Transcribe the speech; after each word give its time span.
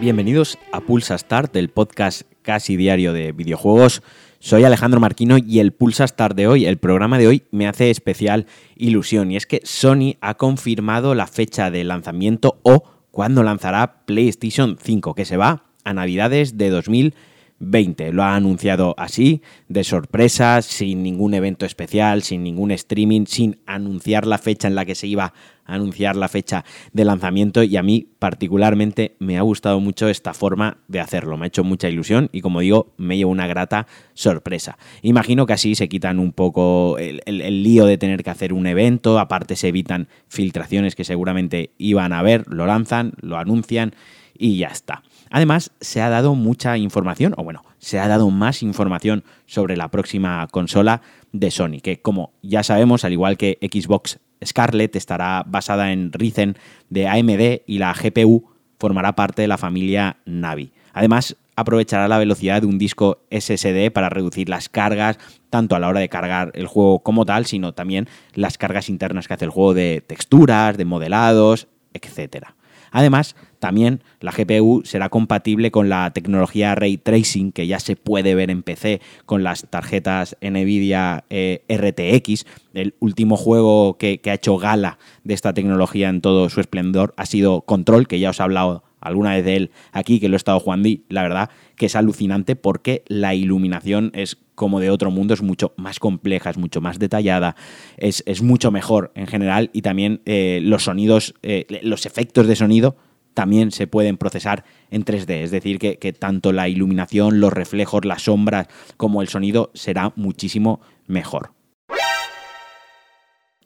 Bienvenidos 0.00 0.58
a 0.70 0.80
Pulsa 0.80 1.18
Start, 1.18 1.56
el 1.56 1.70
podcast 1.70 2.22
casi 2.42 2.76
diario 2.76 3.12
de 3.12 3.32
videojuegos. 3.32 4.00
Soy 4.38 4.62
Alejandro 4.62 5.00
Marquino 5.00 5.38
y 5.38 5.58
el 5.58 5.72
Pulsa 5.72 6.06
Start 6.06 6.36
de 6.36 6.46
hoy, 6.46 6.66
el 6.66 6.78
programa 6.78 7.18
de 7.18 7.26
hoy, 7.26 7.42
me 7.50 7.66
hace 7.66 7.90
especial 7.90 8.46
ilusión. 8.76 9.32
Y 9.32 9.36
es 9.36 9.46
que 9.46 9.60
Sony 9.64 10.14
ha 10.20 10.34
confirmado 10.34 11.16
la 11.16 11.26
fecha 11.26 11.72
de 11.72 11.82
lanzamiento 11.82 12.60
o 12.62 12.84
cuándo 13.10 13.42
lanzará 13.42 14.04
PlayStation 14.04 14.78
5, 14.80 15.14
que 15.14 15.24
se 15.24 15.36
va 15.36 15.64
a 15.82 15.94
Navidades 15.94 16.56
de 16.56 16.70
2020. 16.70 17.27
Lo 17.60 18.22
ha 18.22 18.36
anunciado 18.36 18.94
así, 18.98 19.42
de 19.68 19.84
sorpresa, 19.84 20.62
sin 20.62 21.02
ningún 21.02 21.34
evento 21.34 21.66
especial, 21.66 22.22
sin 22.22 22.42
ningún 22.42 22.70
streaming, 22.70 23.26
sin 23.26 23.60
anunciar 23.66 24.26
la 24.26 24.38
fecha 24.38 24.68
en 24.68 24.74
la 24.74 24.84
que 24.84 24.94
se 24.94 25.06
iba 25.06 25.34
anunciar 25.68 26.16
la 26.16 26.28
fecha 26.28 26.64
de 26.92 27.04
lanzamiento 27.04 27.62
y 27.62 27.76
a 27.76 27.82
mí 27.82 28.08
particularmente 28.18 29.14
me 29.20 29.38
ha 29.38 29.42
gustado 29.42 29.78
mucho 29.78 30.08
esta 30.08 30.34
forma 30.34 30.78
de 30.88 30.98
hacerlo. 30.98 31.36
Me 31.36 31.44
ha 31.44 31.48
hecho 31.48 31.62
mucha 31.62 31.88
ilusión 31.88 32.30
y 32.32 32.40
como 32.40 32.60
digo, 32.60 32.94
me 32.96 33.16
llevo 33.16 33.30
una 33.30 33.46
grata 33.46 33.86
sorpresa. 34.14 34.78
Imagino 35.02 35.46
que 35.46 35.52
así 35.52 35.74
se 35.74 35.88
quitan 35.88 36.18
un 36.18 36.32
poco 36.32 36.98
el, 36.98 37.22
el 37.26 37.62
lío 37.62 37.84
de 37.84 37.98
tener 37.98 38.24
que 38.24 38.30
hacer 38.30 38.52
un 38.52 38.66
evento, 38.66 39.18
aparte 39.18 39.54
se 39.54 39.68
evitan 39.68 40.08
filtraciones 40.28 40.96
que 40.96 41.04
seguramente 41.04 41.70
iban 41.78 42.12
a 42.12 42.22
ver, 42.22 42.44
lo 42.48 42.66
lanzan, 42.66 43.12
lo 43.20 43.36
anuncian 43.36 43.94
y 44.38 44.58
ya 44.58 44.68
está. 44.68 45.02
Además, 45.30 45.72
se 45.80 46.00
ha 46.00 46.08
dado 46.08 46.34
mucha 46.34 46.78
información, 46.78 47.34
o 47.36 47.44
bueno, 47.44 47.64
se 47.78 47.98
ha 47.98 48.08
dado 48.08 48.30
más 48.30 48.62
información 48.62 49.24
sobre 49.46 49.76
la 49.76 49.88
próxima 49.90 50.46
consola 50.50 51.02
de 51.32 51.50
Sony, 51.50 51.80
que 51.82 52.00
como 52.00 52.32
ya 52.42 52.62
sabemos, 52.62 53.04
al 53.04 53.12
igual 53.12 53.36
que 53.36 53.58
Xbox 53.60 54.20
Scarlett 54.44 54.96
estará 54.96 55.44
basada 55.46 55.92
en 55.92 56.12
Ryzen 56.12 56.56
de 56.88 57.08
AMD 57.08 57.62
y 57.66 57.78
la 57.78 57.92
GPU 57.92 58.48
formará 58.78 59.14
parte 59.14 59.42
de 59.42 59.48
la 59.48 59.58
familia 59.58 60.18
Navi. 60.24 60.72
Además, 60.92 61.36
aprovechará 61.56 62.06
la 62.06 62.18
velocidad 62.18 62.60
de 62.60 62.68
un 62.68 62.78
disco 62.78 63.18
SSD 63.30 63.90
para 63.92 64.08
reducir 64.08 64.48
las 64.48 64.68
cargas, 64.68 65.18
tanto 65.50 65.74
a 65.74 65.80
la 65.80 65.88
hora 65.88 66.00
de 66.00 66.08
cargar 66.08 66.52
el 66.54 66.68
juego 66.68 67.00
como 67.00 67.26
tal, 67.26 67.46
sino 67.46 67.74
también 67.74 68.08
las 68.34 68.58
cargas 68.58 68.88
internas 68.88 69.26
que 69.26 69.34
hace 69.34 69.44
el 69.44 69.50
juego 69.50 69.74
de 69.74 70.02
texturas, 70.06 70.76
de 70.76 70.84
modelados, 70.84 71.66
etcétera. 71.92 72.54
Además, 72.90 73.36
también 73.58 74.02
la 74.20 74.32
GPU 74.32 74.82
será 74.84 75.08
compatible 75.08 75.70
con 75.70 75.88
la 75.88 76.12
tecnología 76.12 76.74
Ray 76.74 76.96
Tracing, 76.96 77.52
que 77.52 77.66
ya 77.66 77.80
se 77.80 77.96
puede 77.96 78.34
ver 78.34 78.50
en 78.50 78.62
PC 78.62 79.00
con 79.26 79.42
las 79.42 79.66
tarjetas 79.68 80.36
NVIDIA 80.40 81.24
eh, 81.30 81.62
RTX. 81.68 82.46
El 82.74 82.94
último 83.00 83.36
juego 83.36 83.98
que, 83.98 84.20
ha 84.26 84.34
hecho 84.34 84.58
gala 84.58 84.98
de 85.24 85.34
esta 85.34 85.54
tecnología 85.54 86.08
en 86.08 86.20
todo 86.20 86.48
su 86.48 86.60
esplendor 86.60 87.14
ha 87.16 87.26
sido 87.26 87.62
Control, 87.62 88.06
que 88.06 88.20
ya 88.20 88.30
os 88.30 88.40
he 88.40 88.42
hablado 88.42 88.84
alguna 89.00 89.34
vez 89.34 89.44
de 89.44 89.56
él 89.56 89.70
aquí, 89.92 90.20
que 90.20 90.28
lo 90.28 90.36
he 90.36 90.36
estado 90.36 90.60
jugando 90.60 90.88
y 90.88 91.04
la 91.08 91.22
verdad 91.22 91.50
que 91.78 91.86
es 91.86 91.96
alucinante 91.96 92.56
porque 92.56 93.04
la 93.06 93.34
iluminación 93.34 94.10
es 94.14 94.36
como 94.54 94.80
de 94.80 94.90
otro 94.90 95.10
mundo, 95.10 95.32
es 95.32 95.42
mucho 95.42 95.72
más 95.76 96.00
compleja, 96.00 96.50
es 96.50 96.58
mucho 96.58 96.80
más 96.80 96.98
detallada, 96.98 97.56
es, 97.96 98.42
mucho 98.42 98.70
mejor 98.70 99.12
en 99.14 99.26
general 99.26 99.70
y 99.72 99.82
también 99.82 100.20
eh, 100.26 100.60
los 100.62 100.84
sonidos, 100.84 101.34
eh, 101.42 101.66
los 101.82 102.04
efectos 102.04 102.46
de 102.46 102.56
sonido 102.56 102.96
también 103.34 103.70
se 103.70 103.86
pueden 103.86 104.16
procesar 104.16 104.64
en 104.90 105.04
3D, 105.04 105.44
es 105.44 105.52
decir, 105.52 105.78
que, 105.78 105.98
que 105.98 106.12
tanto 106.12 106.52
la 106.52 106.68
iluminación, 106.68 107.40
los 107.40 107.52
reflejos, 107.52 108.04
las 108.04 108.22
sombras 108.22 108.66
como 108.96 109.22
el 109.22 109.28
sonido 109.28 109.70
será 109.74 110.12
muchísimo 110.16 110.80
mejor. 111.06 111.57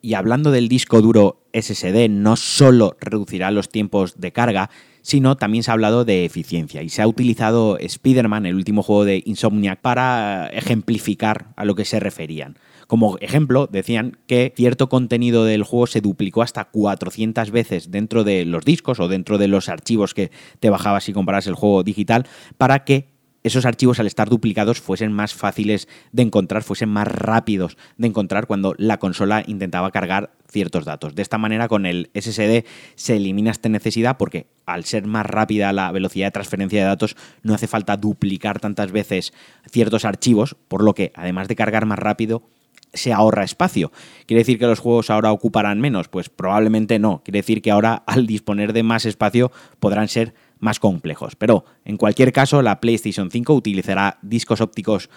Y 0.05 0.15
hablando 0.15 0.51
del 0.51 0.67
disco 0.67 1.01
duro 1.01 1.45
SSD, 1.53 2.09
no 2.09 2.35
solo 2.35 2.97
reducirá 2.99 3.51
los 3.51 3.69
tiempos 3.69 4.19
de 4.19 4.33
carga, 4.33 4.69
sino 5.01 5.37
también 5.37 5.63
se 5.63 5.71
ha 5.71 5.75
hablado 5.75 6.03
de 6.03 6.25
eficiencia 6.25 6.81
y 6.83 6.89
se 6.89 7.01
ha 7.01 7.07
utilizado 7.07 7.77
Spider-Man, 7.77 8.45
el 8.45 8.55
último 8.55 8.83
juego 8.83 9.05
de 9.05 9.23
Insomniac, 9.25 9.79
para 9.79 10.47
ejemplificar 10.47 11.53
a 11.55 11.63
lo 11.63 11.75
que 11.75 11.85
se 11.85 12.01
referían. 12.01 12.57
Como 12.87 13.17
ejemplo, 13.21 13.69
decían 13.71 14.17
que 14.27 14.51
cierto 14.57 14.89
contenido 14.89 15.45
del 15.45 15.63
juego 15.63 15.87
se 15.87 16.01
duplicó 16.01 16.41
hasta 16.41 16.65
400 16.65 17.51
veces 17.51 17.89
dentro 17.89 18.25
de 18.25 18.43
los 18.43 18.65
discos 18.65 18.99
o 18.99 19.07
dentro 19.07 19.37
de 19.37 19.47
los 19.47 19.69
archivos 19.69 20.13
que 20.13 20.31
te 20.59 20.69
bajabas 20.69 21.07
y 21.07 21.13
comparas 21.13 21.47
el 21.47 21.55
juego 21.55 21.81
digital 21.81 22.27
para 22.57 22.83
que 22.83 23.12
esos 23.43 23.65
archivos 23.65 23.99
al 23.99 24.07
estar 24.07 24.29
duplicados 24.29 24.81
fuesen 24.81 25.11
más 25.11 25.33
fáciles 25.33 25.87
de 26.11 26.23
encontrar, 26.23 26.63
fuesen 26.63 26.89
más 26.89 27.07
rápidos 27.07 27.77
de 27.97 28.07
encontrar 28.07 28.47
cuando 28.47 28.73
la 28.77 28.97
consola 28.97 29.43
intentaba 29.45 29.91
cargar 29.91 30.31
ciertos 30.49 30.85
datos. 30.85 31.15
De 31.15 31.21
esta 31.21 31.37
manera 31.37 31.67
con 31.67 31.85
el 31.85 32.09
SSD 32.13 32.65
se 32.95 33.17
elimina 33.17 33.51
esta 33.51 33.69
necesidad 33.69 34.17
porque 34.17 34.47
al 34.65 34.85
ser 34.85 35.05
más 35.05 35.25
rápida 35.25 35.73
la 35.73 35.91
velocidad 35.91 36.27
de 36.27 36.31
transferencia 36.31 36.79
de 36.79 36.87
datos 36.87 37.15
no 37.41 37.53
hace 37.53 37.67
falta 37.67 37.97
duplicar 37.97 38.59
tantas 38.59 38.91
veces 38.91 39.33
ciertos 39.69 40.05
archivos, 40.05 40.55
por 40.67 40.83
lo 40.83 40.93
que 40.93 41.11
además 41.15 41.47
de 41.47 41.55
cargar 41.55 41.85
más 41.85 41.99
rápido 41.99 42.43
se 42.93 43.11
ahorra 43.11 43.43
espacio. 43.43 43.91
¿Quiere 44.27 44.41
decir 44.41 44.59
que 44.59 44.67
los 44.67 44.79
juegos 44.79 45.09
ahora 45.09 45.31
ocuparán 45.31 45.81
menos? 45.81 46.07
Pues 46.07 46.29
probablemente 46.29 46.99
no. 46.99 47.21
Quiere 47.23 47.39
decir 47.39 47.61
que 47.61 47.71
ahora 47.71 48.03
al 48.05 48.27
disponer 48.27 48.71
de 48.71 48.83
más 48.83 49.05
espacio 49.05 49.51
podrán 49.79 50.07
ser 50.07 50.33
más 50.63 50.79
complejos. 50.79 51.35
Pero 51.35 51.65
en 51.85 51.97
cualquier 51.97 52.31
caso, 52.31 52.61
la 52.61 52.79
PlayStation 52.79 53.29
5 53.29 53.53
utilizará 53.53 54.17
discos 54.21 54.61
ópticos 54.61 55.09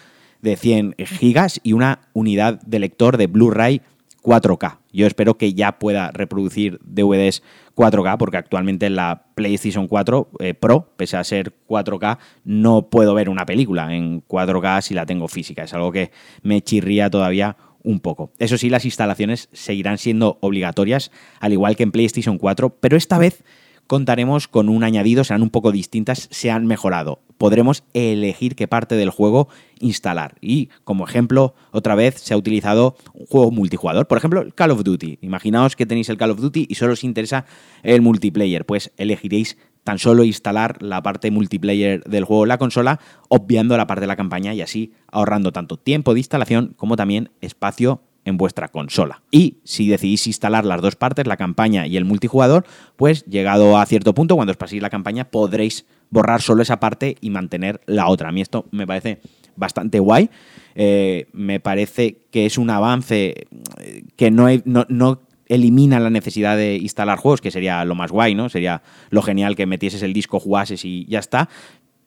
de 0.42 0.56
100 0.56 0.96
gigas 0.98 1.60
y 1.62 1.72
una 1.72 2.00
unidad 2.12 2.60
de 2.62 2.80
lector 2.80 3.16
de 3.16 3.28
Blu-ray 3.28 3.80
4K. 4.22 4.78
Yo 4.92 5.06
espero 5.06 5.38
que 5.38 5.54
ya 5.54 5.78
pueda 5.78 6.10
reproducir 6.10 6.80
DVDs 6.82 7.42
4K 7.76 8.16
porque 8.18 8.38
actualmente 8.38 8.86
en 8.86 8.96
la 8.96 9.26
PlayStation 9.34 9.86
4 9.86 10.30
eh, 10.40 10.54
Pro, 10.54 10.90
pese 10.96 11.16
a 11.16 11.22
ser 11.22 11.54
4K, 11.68 12.18
no 12.44 12.90
puedo 12.90 13.14
ver 13.14 13.28
una 13.28 13.46
película 13.46 13.94
en 13.94 14.26
4K 14.26 14.82
si 14.82 14.94
la 14.94 15.06
tengo 15.06 15.28
física. 15.28 15.62
Es 15.62 15.74
algo 15.74 15.92
que 15.92 16.10
me 16.42 16.60
chirría 16.60 17.08
todavía 17.08 17.56
un 17.84 18.00
poco. 18.00 18.32
Eso 18.40 18.58
sí, 18.58 18.68
las 18.68 18.84
instalaciones 18.84 19.48
seguirán 19.52 19.96
siendo 19.96 20.38
obligatorias, 20.40 21.12
al 21.38 21.52
igual 21.52 21.76
que 21.76 21.84
en 21.84 21.92
PlayStation 21.92 22.36
4, 22.36 22.70
pero 22.80 22.96
esta 22.96 23.16
vez 23.16 23.44
contaremos 23.86 24.48
con 24.48 24.68
un 24.68 24.84
añadido, 24.84 25.24
serán 25.24 25.42
un 25.42 25.50
poco 25.50 25.72
distintas, 25.72 26.28
se 26.30 26.50
han 26.50 26.66
mejorado. 26.66 27.20
Podremos 27.38 27.84
elegir 27.92 28.56
qué 28.56 28.66
parte 28.66 28.94
del 28.94 29.10
juego 29.10 29.48
instalar. 29.78 30.36
Y 30.40 30.70
como 30.84 31.06
ejemplo, 31.06 31.54
otra 31.70 31.94
vez 31.94 32.20
se 32.20 32.34
ha 32.34 32.36
utilizado 32.36 32.96
un 33.12 33.26
juego 33.26 33.50
multijugador. 33.50 34.06
Por 34.06 34.18
ejemplo, 34.18 34.46
Call 34.54 34.70
of 34.70 34.84
Duty. 34.84 35.18
Imaginaos 35.20 35.76
que 35.76 35.86
tenéis 35.86 36.08
el 36.08 36.16
Call 36.16 36.30
of 36.30 36.40
Duty 36.40 36.66
y 36.68 36.74
solo 36.76 36.94
os 36.94 37.04
interesa 37.04 37.44
el 37.82 38.00
multiplayer. 38.00 38.64
Pues 38.64 38.92
elegiréis 38.96 39.58
tan 39.84 39.98
solo 39.98 40.24
instalar 40.24 40.82
la 40.82 41.02
parte 41.02 41.30
multiplayer 41.30 42.02
del 42.04 42.24
juego 42.24 42.44
en 42.44 42.48
la 42.48 42.58
consola, 42.58 42.98
obviando 43.28 43.76
la 43.76 43.86
parte 43.86 44.00
de 44.00 44.08
la 44.08 44.16
campaña 44.16 44.52
y 44.52 44.60
así 44.60 44.92
ahorrando 45.06 45.52
tanto 45.52 45.76
tiempo 45.76 46.12
de 46.12 46.20
instalación 46.20 46.74
como 46.76 46.96
también 46.96 47.30
espacio 47.40 48.00
en 48.26 48.36
vuestra 48.36 48.68
consola. 48.68 49.22
Y 49.30 49.58
si 49.64 49.88
decidís 49.88 50.26
instalar 50.26 50.66
las 50.66 50.82
dos 50.82 50.96
partes, 50.96 51.26
la 51.26 51.38
campaña 51.38 51.86
y 51.86 51.96
el 51.96 52.04
multijugador, 52.04 52.66
pues 52.96 53.24
llegado 53.24 53.78
a 53.78 53.86
cierto 53.86 54.12
punto, 54.14 54.34
cuando 54.34 54.50
os 54.50 54.58
paséis 54.58 54.82
la 54.82 54.90
campaña, 54.90 55.30
podréis 55.30 55.86
borrar 56.10 56.42
solo 56.42 56.62
esa 56.62 56.78
parte 56.78 57.16
y 57.20 57.30
mantener 57.30 57.80
la 57.86 58.08
otra. 58.08 58.28
A 58.28 58.32
mí 58.32 58.40
esto 58.40 58.66
me 58.72 58.86
parece 58.86 59.20
bastante 59.54 60.00
guay. 60.00 60.28
Eh, 60.74 61.28
me 61.32 61.60
parece 61.60 62.18
que 62.30 62.46
es 62.46 62.58
un 62.58 62.68
avance 62.68 63.46
eh, 63.78 64.04
que 64.16 64.30
no, 64.30 64.48
no, 64.64 65.22
elimina 65.46 66.00
la 66.00 66.10
necesidad 66.10 66.56
de 66.56 66.76
instalar 66.76 67.18
juegos, 67.18 67.40
que 67.40 67.52
sería 67.52 67.84
lo 67.84 67.94
más 67.94 68.10
guay, 68.10 68.34
¿no? 68.34 68.48
Sería 68.48 68.82
lo 69.10 69.22
genial 69.22 69.54
que 69.54 69.66
metieses 69.66 70.02
el 70.02 70.12
disco, 70.12 70.40
jugases 70.40 70.84
y 70.84 71.06
ya 71.06 71.20
está 71.20 71.48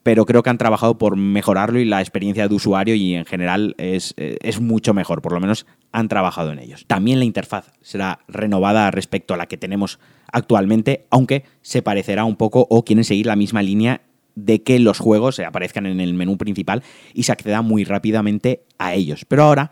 pero 0.04 0.26
creo 0.26 0.44
que 0.44 0.50
han 0.50 0.58
trabajado 0.58 0.98
por 0.98 1.16
mejorarlo 1.18 1.80
y 1.80 1.86
la 1.86 2.00
experiencia 2.00 2.48
de 2.48 2.56
usuario 2.56 2.96
y 2.96 3.16
en 3.16 3.26
general 3.26 3.76
es, 3.78 4.14
es, 4.18 4.62
mucho 4.62 4.94
mejor, 4.94 5.22
por 5.22 5.34
lo 5.34 5.40
menos 5.40 5.66
han 5.92 6.08
trabajado 6.08 6.52
en 6.52 6.60
ellos. 6.60 6.86
También 6.88 7.20
la 7.20 7.26
interfaz 7.26 7.74
será 7.82 8.20
renovada 8.28 8.92
respecto 8.92 9.34
a 9.34 9.38
la 9.38 9.48
que 9.48 9.58
tenemos 9.58 10.00
actualmente, 10.32 11.06
aunque 11.10 11.44
se 11.62 11.82
parecerá 11.82 12.24
un 12.24 12.38
poco 12.38 12.66
o 12.70 12.86
quieren 12.86 13.04
seguir 13.04 13.26
la 13.26 13.36
misma 13.36 13.62
línea 13.62 14.02
de 14.36 14.64
que 14.64 14.80
los 14.80 15.00
juegos 15.00 15.40
aparezcan 15.40 15.86
en 15.86 16.00
el 16.00 16.14
menú 16.14 16.38
principal 16.38 16.84
y 17.14 17.24
se 17.24 17.32
acceda 17.32 17.62
muy 17.62 17.84
rápidamente 17.84 18.64
a 18.78 18.94
ellos. 18.94 19.26
Pero 19.26 19.44
ahora 19.44 19.72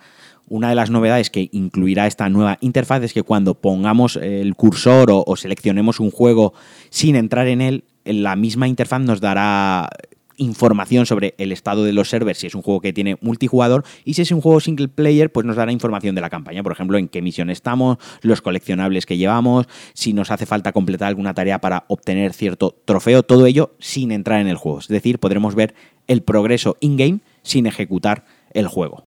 una 0.49 0.69
de 0.69 0.75
las 0.75 0.89
novedades 0.89 1.29
que 1.29 1.49
incluirá 1.51 2.07
esta 2.07 2.29
nueva 2.29 2.57
interfaz 2.61 3.03
es 3.03 3.13
que 3.13 3.23
cuando 3.23 3.55
pongamos 3.55 4.15
el 4.15 4.55
cursor 4.55 5.11
o, 5.11 5.23
o, 5.25 5.35
seleccionemos 5.35 5.99
un 5.99 6.09
juego 6.09 6.53
sin 6.89 7.15
entrar 7.15 7.47
en 7.47 7.61
él, 7.61 7.83
la 8.05 8.35
misma 8.37 8.67
interfaz 8.67 9.01
nos 9.01 9.19
dará 9.19 9.89
información 10.37 11.05
sobre 11.05 11.35
el 11.37 11.51
estado 11.51 11.83
de 11.83 11.93
los 11.93 12.09
servers 12.09 12.39
si 12.39 12.47
es 12.47 12.55
un 12.55 12.61
juego 12.61 12.79
que 12.79 12.93
tiene 12.93 13.17
multijugador 13.21 13.83
y 14.05 14.13
si 14.13 14.21
es 14.21 14.31
un 14.31 14.41
juego 14.41 14.59
single 14.59 14.87
player 14.87 15.31
pues 15.31 15.45
nos 15.45 15.55
dará 15.55 15.71
información 15.71 16.15
de 16.15 16.21
la 16.21 16.29
campaña, 16.29 16.63
por 16.63 16.71
ejemplo 16.71 16.97
en 16.97 17.07
qué 17.07 17.21
misión 17.21 17.49
estamos, 17.49 17.97
los 18.21 18.41
coleccionables 18.41 19.05
que 19.05 19.17
llevamos, 19.17 19.67
si 19.93 20.13
nos 20.13 20.31
hace 20.31 20.45
falta 20.45 20.71
completar 20.71 21.09
alguna 21.09 21.33
tarea 21.33 21.59
para 21.59 21.85
obtener 21.87 22.33
cierto 22.33 22.75
trofeo, 22.85 23.23
todo 23.23 23.45
ello 23.45 23.75
sin 23.79 24.11
entrar 24.11 24.39
en 24.39 24.47
el 24.47 24.57
juego, 24.57 24.79
es 24.79 24.87
decir, 24.87 25.19
podremos 25.19 25.55
ver 25.55 25.73
el 26.07 26.21
progreso 26.21 26.77
in-game 26.79 27.19
sin 27.41 27.65
ejecutar 27.65 28.25
el 28.53 28.67
juego. 28.67 29.03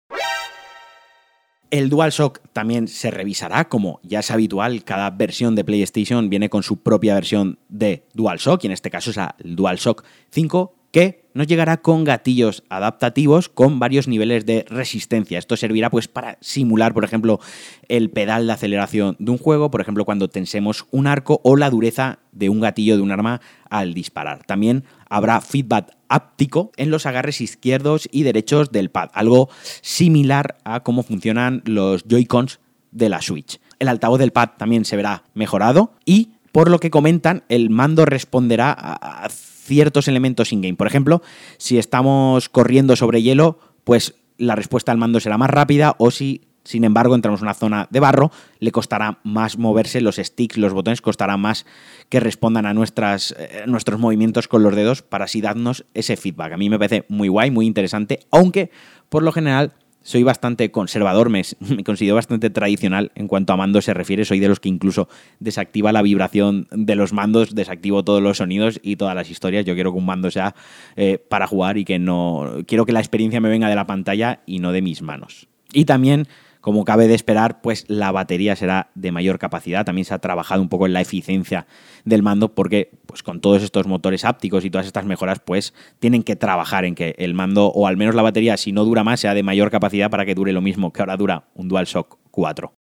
El 1.69 1.89
DualShock 1.89 2.39
también 2.53 2.87
se 2.87 3.11
revisará, 3.11 3.67
como 3.67 3.99
ya 4.01 4.19
es 4.19 4.31
habitual, 4.31 4.85
cada 4.85 5.09
versión 5.09 5.53
de 5.53 5.65
PlayStation 5.65 6.29
viene 6.29 6.49
con 6.49 6.63
su 6.63 6.77
propia 6.77 7.13
versión 7.13 7.59
de 7.67 8.05
DualShock, 8.13 8.63
y 8.63 8.67
en 8.67 8.73
este 8.73 8.89
caso 8.89 9.11
es 9.11 9.17
el 9.17 9.57
DualShock 9.57 10.05
5, 10.31 10.76
que 10.91 11.27
nos 11.33 11.45
llegará 11.45 11.77
con 11.77 12.03
gatillos 12.03 12.63
adaptativos 12.69 13.47
con 13.49 13.77
varios 13.79 14.07
niveles 14.07 14.45
de 14.45 14.65
resistencia. 14.67 15.37
Esto 15.37 15.55
servirá 15.55 15.91
pues 15.91 16.07
para 16.07 16.37
simular, 16.41 16.93
por 16.93 17.03
ejemplo, 17.03 17.39
el 17.87 18.09
pedal 18.09 18.47
de 18.47 18.53
aceleración 18.53 19.15
de 19.19 19.31
un 19.31 19.37
juego, 19.37 19.69
por 19.69 19.81
ejemplo, 19.81 20.03
cuando 20.03 20.29
tensemos 20.29 20.87
un 20.89 21.05
arco 21.05 21.39
o 21.43 21.55
la 21.55 21.69
dureza 21.69 22.19
de 22.31 22.49
un 22.49 22.59
gatillo 22.59 22.95
de 22.95 23.03
un 23.03 23.11
arma 23.11 23.41
al 23.69 23.93
disparar. 23.93 24.43
También 24.45 24.83
habrá 25.09 25.41
feedback 25.41 25.95
áptico 26.09 26.71
en 26.77 26.89
los 26.89 27.05
agarres 27.05 27.41
izquierdos 27.41 28.09
y 28.11 28.23
derechos 28.23 28.71
del 28.71 28.89
pad, 28.89 29.09
algo 29.13 29.49
similar 29.81 30.57
a 30.63 30.81
cómo 30.81 31.03
funcionan 31.03 31.61
los 31.65 32.05
Joy-Cons 32.07 32.59
de 32.91 33.09
la 33.09 33.21
Switch. 33.21 33.59
El 33.77 33.89
altavoz 33.89 34.17
del 34.17 34.31
pad 34.31 34.51
también 34.57 34.85
se 34.85 34.95
verá 34.95 35.23
mejorado 35.35 35.91
y 36.03 36.31
por 36.51 36.71
lo 36.71 36.79
que 36.79 36.89
comentan, 36.89 37.43
el 37.49 37.69
mando 37.69 38.05
responderá 38.05 38.71
a 38.71 39.29
ciertos 39.67 40.07
elementos 40.07 40.53
in-game. 40.53 40.75
Por 40.75 40.87
ejemplo, 40.87 41.21
si 41.57 41.77
estamos 41.77 42.49
corriendo 42.49 42.95
sobre 42.95 43.21
hielo, 43.21 43.59
pues 43.83 44.15
la 44.37 44.55
respuesta 44.55 44.91
al 44.91 44.97
mando 44.97 45.19
será 45.19 45.37
más 45.37 45.49
rápida 45.49 45.95
o 45.99 46.09
si 46.09 46.41
sin 46.67 46.83
embargo, 46.83 47.15
entramos 47.15 47.39
en 47.39 47.45
una 47.45 47.53
zona 47.53 47.87
de 47.91 48.01
barro, 48.01 48.29
le 48.59 48.73
costará 48.73 49.19
más 49.23 49.57
moverse, 49.57 50.01
los 50.01 50.17
sticks, 50.17 50.57
los 50.57 50.73
botones, 50.73 50.99
costará 50.99 51.37
más 51.37 51.65
que 52.09 52.19
respondan 52.19 52.65
a 52.65 52.73
nuestras, 52.73 53.33
eh, 53.39 53.63
nuestros 53.67 54.01
movimientos 54.01 54.49
con 54.49 54.63
los 54.63 54.75
dedos 54.75 55.01
para 55.01 55.25
así 55.25 55.39
darnos 55.39 55.85
ese 55.93 56.17
feedback. 56.17 56.51
A 56.51 56.57
mí 56.57 56.69
me 56.69 56.77
parece 56.77 57.05
muy 57.07 57.29
guay, 57.29 57.51
muy 57.51 57.65
interesante, 57.67 58.19
aunque 58.31 58.69
por 59.07 59.23
lo 59.23 59.31
general 59.31 59.75
soy 60.07 60.23
bastante 60.23 60.71
conservador, 60.71 61.29
me, 61.29 61.43
considero 61.83 62.15
bastante 62.15 62.49
tradicional 62.49 63.11
en 63.15 63.27
cuanto 63.27 63.51
a 63.51 63.57
mandos 63.57 63.83
se 63.83 63.93
refiere. 63.93 64.23
Soy 64.23 64.39
de 64.39 64.47
los 64.47 64.61
que 64.61 64.69
incluso 64.69 65.09
desactiva 65.41 65.91
la 65.91 66.01
vibración 66.01 66.67
de 66.71 66.95
los 66.95 67.11
mandos, 67.11 67.53
desactivo 67.53 68.05
todos 68.05 68.23
los 68.23 68.37
sonidos 68.37 68.79
y 68.81 68.95
todas 68.95 69.15
las 69.15 69.29
historias. 69.29 69.65
Yo 69.65 69.73
quiero 69.73 69.91
que 69.91 69.97
un 69.97 70.05
mando 70.05 70.31
sea 70.31 70.55
eh, 70.95 71.17
para 71.17 71.45
jugar 71.45 71.77
y 71.77 71.83
que 71.83 71.99
no. 71.99 72.63
Quiero 72.65 72.85
que 72.85 72.93
la 72.93 72.99
experiencia 72.99 73.41
me 73.41 73.49
venga 73.49 73.67
de 73.67 73.75
la 73.75 73.85
pantalla 73.85 74.39
y 74.45 74.59
no 74.59 74.71
de 74.71 74.81
mis 74.81 75.01
manos. 75.01 75.49
Y 75.73 75.83
también 75.83 76.29
como 76.61 76.85
cabe 76.85 77.07
de 77.07 77.15
esperar, 77.15 77.61
pues 77.61 77.85
la 77.87 78.11
batería 78.11 78.55
será 78.55 78.89
de 78.95 79.11
mayor 79.11 79.39
capacidad. 79.39 79.85
También 79.85 80.05
se 80.05 80.13
ha 80.13 80.19
trabajado 80.19 80.61
un 80.61 80.69
poco 80.69 80.85
en 80.85 80.93
la 80.93 81.01
eficiencia 81.01 81.67
del 82.05 82.23
mando 82.23 82.53
porque 82.55 82.91
pues 83.05 83.23
con 83.23 83.41
todos 83.41 83.63
estos 83.63 83.87
motores 83.87 84.25
ápticos 84.25 84.65
y 84.65 84.69
todas 84.69 84.87
estas 84.87 85.05
mejoras, 85.05 85.39
pues 85.39 85.73
tienen 85.99 86.23
que 86.23 86.35
trabajar 86.35 86.85
en 86.85 86.95
que 86.95 87.15
el 87.17 87.33
mando 87.33 87.67
o 87.67 87.87
al 87.87 87.97
menos 87.97 88.15
la 88.15 88.21
batería, 88.21 88.57
si 88.57 88.71
no 88.71 88.85
dura 88.85 89.03
más, 89.03 89.19
sea 89.19 89.33
de 89.33 89.43
mayor 89.43 89.71
capacidad 89.71 90.09
para 90.09 90.25
que 90.25 90.35
dure 90.35 90.53
lo 90.53 90.61
mismo 90.61 90.93
que 90.93 91.01
ahora 91.01 91.17
dura 91.17 91.47
un 91.55 91.67
DualShock 91.67 92.17
4. 92.31 92.76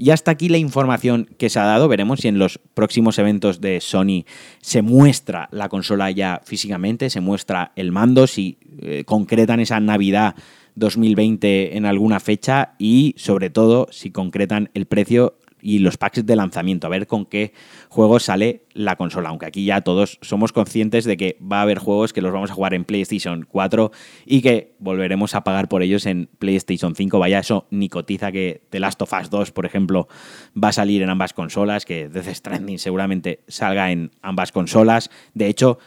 Y 0.00 0.10
hasta 0.10 0.30
aquí 0.30 0.48
la 0.48 0.58
información 0.58 1.28
que 1.38 1.50
se 1.50 1.58
ha 1.58 1.64
dado. 1.64 1.88
Veremos 1.88 2.20
si 2.20 2.28
en 2.28 2.38
los 2.38 2.60
próximos 2.74 3.18
eventos 3.18 3.60
de 3.60 3.80
Sony 3.80 4.24
se 4.60 4.80
muestra 4.80 5.48
la 5.50 5.68
consola 5.68 6.08
ya 6.12 6.40
físicamente, 6.44 7.10
se 7.10 7.20
muestra 7.20 7.72
el 7.74 7.90
mando, 7.90 8.28
si 8.28 8.58
eh, 8.80 9.02
concretan 9.04 9.58
esa 9.58 9.80
Navidad 9.80 10.36
2020 10.76 11.76
en 11.76 11.84
alguna 11.84 12.20
fecha 12.20 12.74
y 12.78 13.16
sobre 13.18 13.50
todo 13.50 13.88
si 13.90 14.12
concretan 14.12 14.70
el 14.72 14.86
precio 14.86 15.34
y 15.60 15.78
los 15.80 15.96
packs 15.96 16.24
de 16.24 16.36
lanzamiento, 16.36 16.86
a 16.86 16.90
ver 16.90 17.06
con 17.06 17.26
qué 17.26 17.52
juegos 17.88 18.24
sale 18.24 18.62
la 18.72 18.96
consola, 18.96 19.30
aunque 19.30 19.46
aquí 19.46 19.64
ya 19.64 19.80
todos 19.80 20.18
somos 20.22 20.52
conscientes 20.52 21.04
de 21.04 21.16
que 21.16 21.36
va 21.40 21.58
a 21.58 21.62
haber 21.62 21.78
juegos 21.78 22.12
que 22.12 22.20
los 22.20 22.32
vamos 22.32 22.50
a 22.50 22.54
jugar 22.54 22.74
en 22.74 22.84
PlayStation 22.84 23.46
4 23.48 23.90
y 24.26 24.40
que 24.40 24.74
volveremos 24.78 25.34
a 25.34 25.42
pagar 25.44 25.68
por 25.68 25.82
ellos 25.82 26.06
en 26.06 26.28
PlayStation 26.38 26.94
5, 26.94 27.18
vaya 27.18 27.40
eso 27.40 27.66
ni 27.70 27.88
cotiza 27.88 28.32
que 28.32 28.62
The 28.70 28.80
Last 28.80 29.02
of 29.02 29.12
Us 29.12 29.30
2, 29.30 29.50
por 29.52 29.66
ejemplo, 29.66 30.08
va 30.56 30.68
a 30.68 30.72
salir 30.72 31.02
en 31.02 31.10
ambas 31.10 31.32
consolas, 31.32 31.84
que 31.84 32.08
Death 32.08 32.34
Stranding 32.34 32.78
seguramente 32.78 33.40
salga 33.48 33.90
en 33.90 34.10
ambas 34.22 34.52
consolas, 34.52 35.10
de 35.34 35.48
hecho 35.48 35.78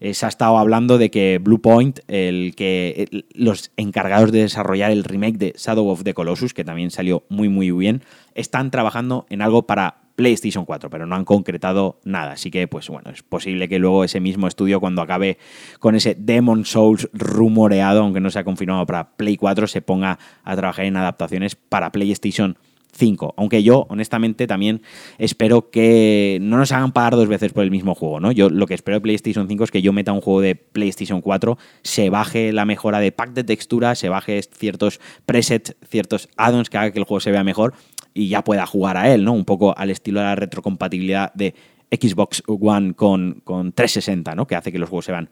eh, 0.00 0.14
se 0.14 0.26
ha 0.26 0.28
estado 0.28 0.58
hablando 0.58 0.98
de 0.98 1.10
que 1.10 1.38
Bluepoint, 1.38 2.00
el 2.08 2.54
que 2.56 3.24
los 3.34 3.70
encargados 3.76 4.32
de 4.32 4.40
desarrollar 4.40 4.90
el 4.90 5.04
remake 5.04 5.36
de 5.36 5.54
Shadow 5.56 5.88
of 5.88 6.02
the 6.04 6.14
Colossus, 6.14 6.54
que 6.54 6.64
también 6.64 6.90
salió 6.90 7.24
muy 7.28 7.48
muy 7.48 7.70
bien, 7.70 8.02
están 8.34 8.70
trabajando 8.70 9.26
en 9.28 9.42
algo 9.42 9.66
para 9.66 9.98
PlayStation 10.16 10.66
4, 10.66 10.90
pero 10.90 11.06
no 11.06 11.16
han 11.16 11.24
concretado 11.24 11.98
nada. 12.04 12.32
Así 12.32 12.50
que, 12.50 12.68
pues 12.68 12.88
bueno, 12.88 13.10
es 13.10 13.22
posible 13.22 13.68
que 13.68 13.78
luego 13.78 14.04
ese 14.04 14.20
mismo 14.20 14.48
estudio, 14.48 14.80
cuando 14.80 15.00
acabe 15.00 15.38
con 15.78 15.94
ese 15.94 16.14
Demon 16.14 16.64
Souls 16.64 17.08
rumoreado, 17.12 18.02
aunque 18.02 18.20
no 18.20 18.30
se 18.30 18.38
ha 18.38 18.44
confirmado 18.44 18.84
para 18.84 19.16
Play 19.16 19.36
4, 19.36 19.66
se 19.66 19.80
ponga 19.80 20.18
a 20.44 20.56
trabajar 20.56 20.84
en 20.84 20.96
adaptaciones 20.96 21.56
para 21.56 21.90
PlayStation 21.92 22.58
5. 23.00 23.34
Aunque 23.36 23.64
yo, 23.64 23.86
honestamente, 23.88 24.46
también 24.46 24.82
espero 25.18 25.70
que 25.70 26.38
no 26.40 26.56
nos 26.58 26.70
hagan 26.70 26.92
pagar 26.92 27.16
dos 27.16 27.26
veces 27.26 27.52
por 27.52 27.64
el 27.64 27.72
mismo 27.72 27.96
juego, 27.96 28.20
¿no? 28.20 28.30
Yo 28.30 28.48
lo 28.48 28.66
que 28.66 28.74
espero 28.74 28.98
de 28.98 29.00
PlayStation 29.00 29.48
5 29.48 29.64
es 29.64 29.70
que 29.72 29.82
yo 29.82 29.92
meta 29.92 30.12
un 30.12 30.20
juego 30.20 30.40
de 30.40 30.54
PlayStation 30.54 31.20
4, 31.20 31.58
se 31.82 32.10
baje 32.10 32.52
la 32.52 32.64
mejora 32.64 33.00
de 33.00 33.10
pack 33.10 33.32
de 33.32 33.42
textura, 33.42 33.96
se 33.96 34.08
baje 34.08 34.40
ciertos 34.42 35.00
presets, 35.26 35.74
ciertos 35.88 36.28
add-ons 36.36 36.70
que 36.70 36.78
haga 36.78 36.92
que 36.92 37.00
el 37.00 37.04
juego 37.04 37.20
se 37.20 37.32
vea 37.32 37.42
mejor 37.42 37.74
y 38.14 38.28
ya 38.28 38.44
pueda 38.44 38.66
jugar 38.66 38.96
a 38.96 39.12
él, 39.12 39.24
¿no? 39.24 39.32
Un 39.32 39.44
poco 39.44 39.76
al 39.76 39.90
estilo 39.90 40.20
de 40.20 40.26
la 40.26 40.36
retrocompatibilidad 40.36 41.32
de 41.34 41.54
Xbox 41.90 42.42
One 42.46 42.94
con, 42.94 43.40
con 43.42 43.72
360, 43.72 44.34
¿no? 44.34 44.46
Que 44.46 44.54
hace 44.54 44.70
que 44.70 44.78
los 44.78 44.88
juegos 44.88 45.06
se 45.06 45.12
vean 45.12 45.28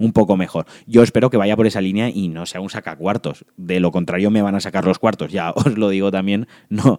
un 0.00 0.12
poco 0.12 0.36
mejor. 0.36 0.66
Yo 0.86 1.02
espero 1.02 1.30
que 1.30 1.36
vaya 1.36 1.56
por 1.56 1.66
esa 1.66 1.80
línea 1.80 2.08
y 2.08 2.28
no 2.28 2.46
sea 2.46 2.60
un 2.60 2.70
sacacuartos. 2.70 3.44
De 3.56 3.78
lo 3.80 3.92
contrario, 3.92 4.30
me 4.30 4.42
van 4.42 4.54
a 4.54 4.60
sacar 4.60 4.84
los 4.84 4.98
cuartos. 4.98 5.30
Ya 5.30 5.52
os 5.54 5.76
lo 5.76 5.90
digo 5.90 6.10
también. 6.10 6.48
No, 6.70 6.98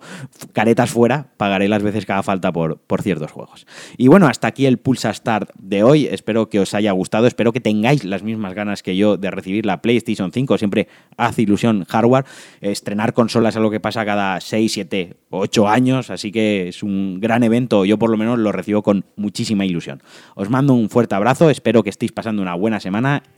caretas 0.53 0.91
fuera, 0.91 1.31
pagaré 1.37 1.67
las 1.67 1.81
veces 1.81 2.05
que 2.05 2.11
haga 2.11 2.23
falta 2.23 2.51
por, 2.51 2.77
por 2.77 3.01
ciertos 3.01 3.31
juegos. 3.31 3.65
Y 3.97 4.07
bueno, 4.07 4.27
hasta 4.27 4.47
aquí 4.47 4.65
el 4.65 4.77
Pulsa 4.77 5.13
Start 5.13 5.49
de 5.57 5.83
hoy. 5.83 6.05
Espero 6.05 6.49
que 6.49 6.59
os 6.59 6.73
haya 6.73 6.91
gustado. 6.91 7.25
Espero 7.25 7.51
que 7.51 7.59
tengáis 7.59 8.03
las 8.03 8.21
mismas 8.21 8.53
ganas 8.53 8.83
que 8.83 8.95
yo 8.95 9.17
de 9.17 9.31
recibir 9.31 9.65
la 9.65 9.81
PlayStation 9.81 10.31
5. 10.31 10.57
Siempre 10.59 10.87
hace 11.17 11.41
ilusión 11.41 11.85
hardware. 11.85 12.25
Estrenar 12.61 13.13
consolas 13.13 13.53
es 13.53 13.57
algo 13.57 13.71
que 13.71 13.79
pasa 13.79 14.05
cada 14.05 14.39
6, 14.39 14.71
7, 14.71 15.15
8 15.31 15.67
años. 15.67 16.11
Así 16.11 16.31
que 16.31 16.67
es 16.67 16.83
un 16.83 17.19
gran 17.19 17.43
evento. 17.43 17.85
Yo 17.85 17.97
por 17.97 18.11
lo 18.11 18.17
menos 18.17 18.37
lo 18.37 18.51
recibo 18.51 18.83
con 18.83 19.05
muchísima 19.15 19.65
ilusión. 19.65 20.03
Os 20.35 20.49
mando 20.51 20.73
un 20.73 20.89
fuerte 20.89 21.15
abrazo. 21.15 21.49
Espero 21.49 21.81
que 21.81 21.89
estéis 21.89 22.11
pasando 22.11 22.41
una 22.41 22.53
buena 22.53 22.79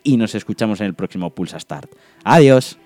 y 0.04 0.18
nos 0.18 0.36
escuchamos 0.36 0.80
en 0.82 0.88
el 0.88 0.94
próximo 0.94 1.30
Pulsa 1.30 1.60
Start. 1.60 1.92
Adiós. 2.24 2.78